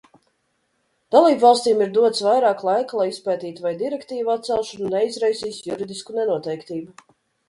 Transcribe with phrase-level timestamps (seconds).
[1.15, 7.13] Dalībvalstīm ir dots vairāk laika, lai izpētītu, vai direktīvu atcelšana neizraisīs juridisku nenoteiktību.